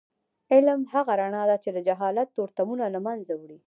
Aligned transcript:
علم 0.53 0.81
هغه 0.93 1.13
رڼا 1.21 1.43
ده 1.49 1.57
چې 1.63 1.69
د 1.73 1.77
جهالت 1.87 2.27
تورتمونه 2.37 2.85
له 2.95 2.99
منځه 3.07 3.33
وړي. 3.41 3.57